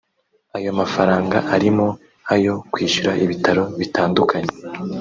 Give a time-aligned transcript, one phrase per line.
[0.57, 1.87] Ayo mafaranga arimo
[2.33, 4.53] ayo kwishyura ibitaro bitandukanye